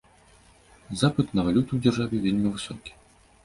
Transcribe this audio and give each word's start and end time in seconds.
Запыт 1.03 1.27
на 1.35 1.45
валюту 1.49 1.67
ў 1.75 1.79
дзяржаве 1.87 2.25
вельмі 2.27 2.47
высокі. 2.59 2.91